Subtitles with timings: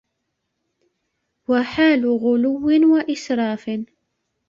[1.47, 3.85] وَحَالُ غُلُوٍّ وَإِسْرَافٍ